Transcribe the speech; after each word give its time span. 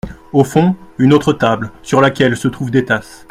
Au 0.33 0.43
fond, 0.43 0.75
une 0.97 1.13
autre 1.13 1.31
table, 1.31 1.71
sur 1.83 2.01
laquelle 2.01 2.35
se 2.35 2.47
trouvent 2.47 2.71
des 2.71 2.85
tasses. 2.85 3.19